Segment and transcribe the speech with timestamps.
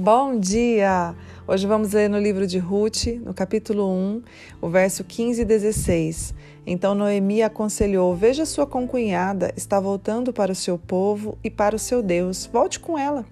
[0.00, 1.12] Bom dia!
[1.44, 4.22] Hoje vamos ler no livro de Ruth, no capítulo 1,
[4.62, 6.34] o verso 15 e 16.
[6.64, 11.80] Então Noemi aconselhou: Veja sua concunhada, está voltando para o seu povo e para o
[11.80, 12.46] seu Deus.
[12.52, 13.26] Volte com ela.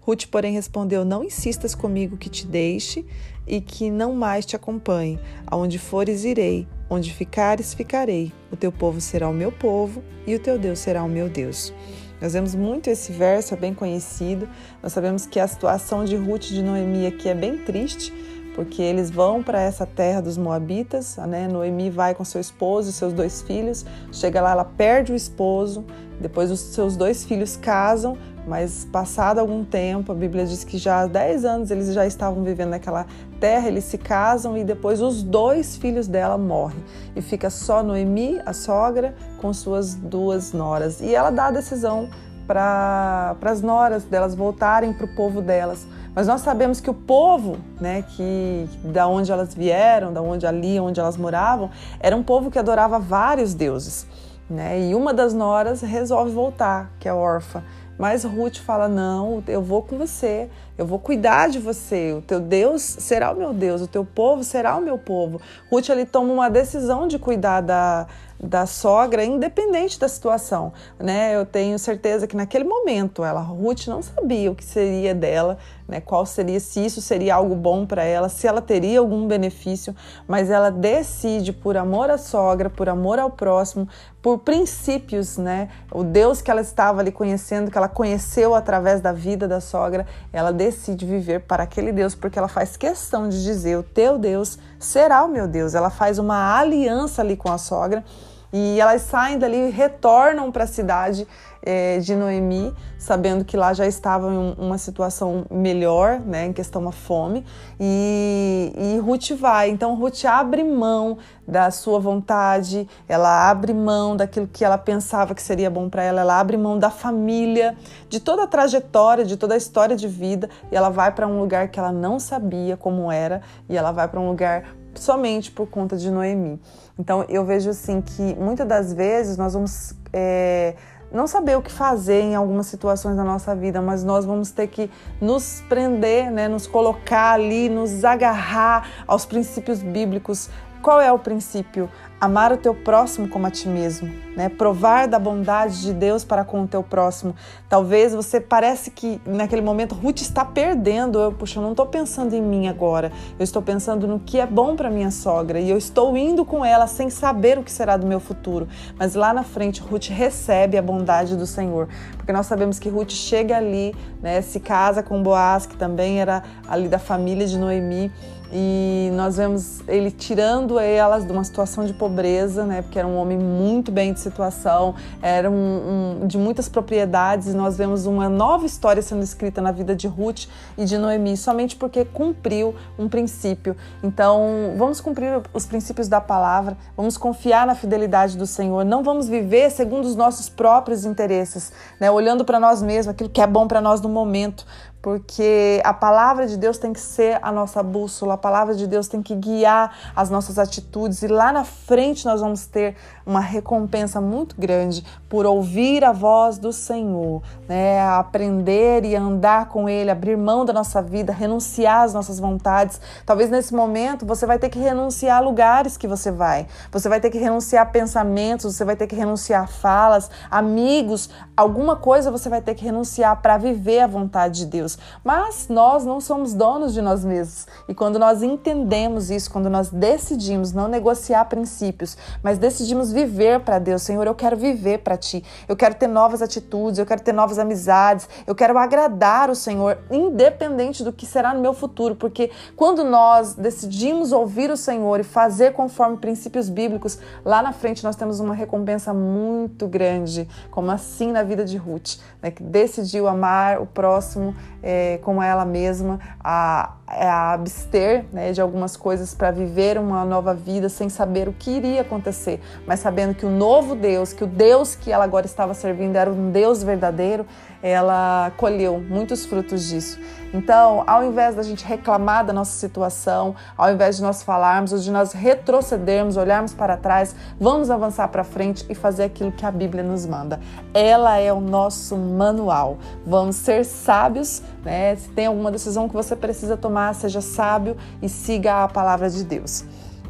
[0.00, 3.06] Ruth, porém, respondeu: Não insistas comigo que te deixe
[3.46, 5.20] e que não mais te acompanhe.
[5.46, 6.66] Aonde fores, irei.
[6.90, 8.32] Onde ficares, ficarei.
[8.50, 11.72] O teu povo será o meu povo e o teu Deus será o meu Deus.
[12.20, 14.48] Nós vemos muito esse verso, é bem conhecido.
[14.82, 18.12] Nós sabemos que a situação de Ruth e de Noemi aqui é bem triste,
[18.58, 21.46] porque eles vão para essa terra dos Moabitas, né?
[21.46, 25.84] Noemi vai com seu esposo e seus dois filhos, chega lá, ela perde o esposo,
[26.20, 31.02] depois os seus dois filhos casam, mas passado algum tempo, a Bíblia diz que já
[31.02, 33.06] há 10 anos eles já estavam vivendo naquela
[33.38, 36.82] terra, eles se casam e depois os dois filhos dela morrem.
[37.14, 41.00] E fica só Noemi, a sogra, com suas duas noras.
[41.00, 42.08] E ela dá a decisão
[42.48, 45.86] para as noras delas voltarem para o povo delas.
[46.14, 50.80] Mas nós sabemos que o povo, né, que da onde elas vieram, da onde ali,
[50.80, 54.06] onde elas moravam, era um povo que adorava vários deuses,
[54.48, 54.80] né?
[54.80, 57.62] E uma das noras resolve voltar, que é órfã.
[57.98, 62.12] Mas Ruth fala: Não, eu vou com você, eu vou cuidar de você.
[62.12, 65.40] O teu Deus será o meu Deus, o teu povo será o meu povo.
[65.70, 68.06] Ruth ele toma uma decisão de cuidar da,
[68.40, 70.72] da sogra, independente da situação.
[70.98, 71.34] Né?
[71.34, 75.58] Eu tenho certeza que naquele momento ela, Ruth, não sabia o que seria dela,
[75.88, 76.00] né?
[76.00, 79.94] qual seria, se isso seria algo bom para ela, se ela teria algum benefício,
[80.26, 83.88] mas ela decide, por amor à sogra, por amor ao próximo,
[84.20, 85.68] por princípios, né?
[85.92, 90.06] O Deus que ela estava ali conhecendo, que ela conheceu através da vida da sogra,
[90.32, 94.58] ela decide viver para aquele Deus, porque ela faz questão de dizer: o teu Deus
[94.78, 95.74] será o meu Deus.
[95.74, 98.04] Ela faz uma aliança ali com a sogra
[98.52, 101.26] e elas saem dali e retornam para a cidade
[101.62, 106.82] é, de Noemi, sabendo que lá já estavam em uma situação melhor, né, em questão
[106.82, 107.44] da fome,
[107.78, 109.68] e, e Ruth vai.
[109.70, 115.42] Então Ruth abre mão da sua vontade, ela abre mão daquilo que ela pensava que
[115.42, 117.76] seria bom para ela, ela abre mão da família,
[118.08, 121.40] de toda a trajetória, de toda a história de vida, e ela vai para um
[121.40, 124.64] lugar que ela não sabia como era, e ela vai para um lugar
[125.00, 126.60] somente por conta de Noemi.
[126.98, 130.74] Então eu vejo assim que muitas das vezes nós vamos é,
[131.10, 134.66] não saber o que fazer em algumas situações da nossa vida, mas nós vamos ter
[134.66, 140.50] que nos prender, né, nos colocar ali, nos agarrar aos princípios bíblicos.
[140.82, 141.88] Qual é o princípio?
[142.20, 144.48] amar o teu próximo como a ti mesmo, né?
[144.48, 147.34] Provar da bondade de Deus para com o teu próximo.
[147.68, 151.18] Talvez você parece que naquele momento Ruth está perdendo.
[151.18, 153.12] Eu, puxa, eu não estou pensando em mim agora.
[153.38, 156.64] Eu estou pensando no que é bom para minha sogra e eu estou indo com
[156.64, 158.66] ela sem saber o que será do meu futuro.
[158.98, 163.10] Mas lá na frente Ruth recebe a bondade do Senhor, porque nós sabemos que Ruth
[163.10, 164.40] chega ali, né?
[164.40, 168.10] Se casa com Boaz, que também era ali da família de Noemi
[168.52, 172.80] e nós vemos ele tirando elas de uma situação de pobreza, né?
[172.80, 177.48] Porque era um homem muito bem de situação, era um, um, de muitas propriedades.
[177.48, 180.46] E nós vemos uma nova história sendo escrita na vida de Ruth
[180.78, 183.76] e de Noemi, somente porque cumpriu um princípio.
[184.02, 189.28] Então, vamos cumprir os princípios da palavra, vamos confiar na fidelidade do Senhor, não vamos
[189.28, 192.10] viver segundo os nossos próprios interesses, né?
[192.10, 194.64] Olhando para nós mesmos, aquilo que é bom para nós no momento,
[195.00, 199.08] porque a palavra de Deus tem que ser a nossa bússola, a palavra de Deus
[199.08, 204.20] tem que guiar as nossas atitudes e lá na frente nós vamos ter uma recompensa
[204.20, 208.00] muito grande por ouvir a voz do Senhor, né?
[208.00, 213.00] Aprender e andar com Ele, abrir mão da nossa vida, renunciar às nossas vontades.
[213.26, 217.20] Talvez nesse momento você vai ter que renunciar a lugares que você vai, você vai
[217.20, 222.30] ter que renunciar a pensamentos, você vai ter que renunciar a falas, amigos, alguma coisa
[222.30, 224.87] você vai ter que renunciar para viver a vontade de Deus.
[224.88, 224.98] Deus.
[225.22, 227.66] Mas nós não somos donos de nós mesmos.
[227.88, 233.78] E quando nós entendemos isso, quando nós decidimos não negociar princípios, mas decidimos viver para
[233.78, 235.44] Deus, Senhor, eu quero viver para ti.
[235.68, 239.98] Eu quero ter novas atitudes, eu quero ter novas amizades, eu quero agradar o Senhor,
[240.10, 245.24] independente do que será no meu futuro, porque quando nós decidimos ouvir o Senhor e
[245.24, 251.32] fazer conforme princípios bíblicos, lá na frente nós temos uma recompensa muito grande, como assim
[251.32, 256.94] na vida de Ruth, né, que decidiu amar o próximo é, como ela mesma, a,
[257.06, 261.70] a abster né, de algumas coisas para viver uma nova vida sem saber o que
[261.70, 265.74] iria acontecer, mas sabendo que o novo Deus, que o Deus que ela agora estava
[265.74, 267.46] servindo era um Deus verdadeiro,
[267.82, 270.18] ela colheu muitos frutos disso.
[270.52, 274.98] Então, ao invés da gente reclamar da nossa situação, ao invés de nós falarmos ou
[274.98, 279.70] de nós retrocedermos, olharmos para trás, vamos avançar para frente e fazer aquilo que a
[279.70, 280.58] Bíblia nos manda.
[280.94, 282.98] Ela é o nosso manual.
[283.26, 285.14] Vamos ser sábios, né?
[285.16, 289.44] Se tem alguma decisão que você precisa tomar, seja sábio e siga a palavra de
[289.44, 289.84] Deus.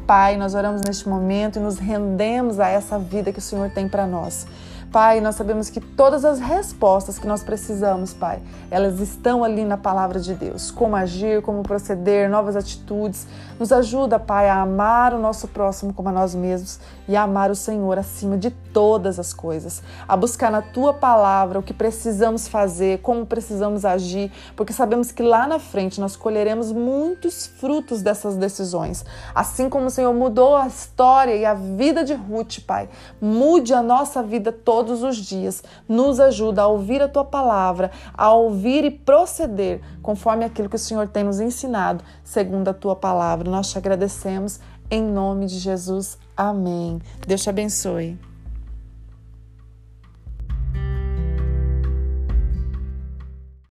[0.05, 3.87] Pai, nós oramos neste momento e nos rendemos a essa vida que o Senhor tem
[3.87, 4.47] para nós.
[4.91, 8.41] Pai, nós sabemos que todas as respostas que nós precisamos, Pai,
[8.71, 10.71] elas estão ali na palavra de Deus.
[10.71, 13.27] Como agir, como proceder, novas atitudes.
[13.59, 17.51] Nos ajuda, Pai, a amar o nosso próximo como a nós mesmos e a amar
[17.51, 19.83] o Senhor acima de todas as coisas.
[20.07, 25.21] A buscar na tua palavra o que precisamos fazer, como precisamos agir, porque sabemos que
[25.21, 29.05] lá na frente nós colheremos muitos frutos dessas decisões.
[29.35, 32.89] Assim como o Senhor mudou a história e a vida de Ruth, Pai,
[33.21, 35.61] mude a nossa vida toda todos os dias.
[35.87, 40.79] Nos ajuda a ouvir a tua palavra, a ouvir e proceder conforme aquilo que o
[40.79, 43.49] Senhor tem nos ensinado, segundo a tua palavra.
[43.49, 44.59] Nós te agradecemos
[44.89, 46.17] em nome de Jesus.
[46.35, 46.99] Amém.
[47.27, 48.17] Deus te abençoe.